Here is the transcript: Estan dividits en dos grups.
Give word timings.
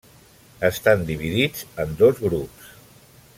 Estan 0.69 1.03
dividits 1.09 1.67
en 1.85 1.93
dos 2.01 2.23
grups. 2.25 2.73